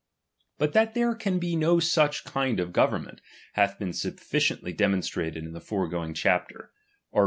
[0.57, 3.21] But that there can be no such kind of go vernment,*
[3.53, 6.71] hath been sufficiently demonstrated in the foregoing chapter,
[7.13, 7.19] art.